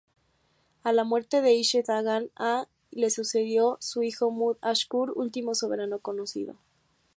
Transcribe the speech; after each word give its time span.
A 0.81 0.93
la 0.93 1.03
muerte 1.03 1.43
de 1.43 1.53
Ishme-Dagan 1.53 2.31
I, 2.39 2.67
le 2.89 3.11
sucedió 3.11 3.77
su 3.81 4.01
hijo 4.01 4.31
Mut-Ashkur, 4.31 5.11
último 5.15 5.53
soberano 5.53 5.99
conocido. 5.99 6.55